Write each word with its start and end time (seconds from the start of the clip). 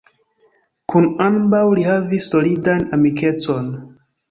Kun 0.93 1.09
ambaŭ 1.25 1.61
li 1.81 1.85
havis 1.89 2.29
solidan 2.33 2.85
amikecon. 2.99 3.71